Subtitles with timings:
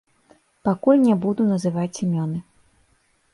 [0.67, 2.39] Пакуль не буду называць імёны.